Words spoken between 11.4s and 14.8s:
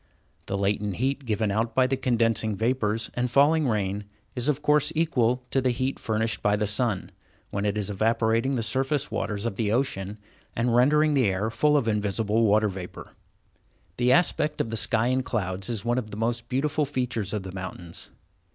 full of invisible water vapor. The aspect of the